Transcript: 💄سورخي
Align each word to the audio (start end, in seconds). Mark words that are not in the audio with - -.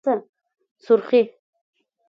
💄سورخي 0.03 1.21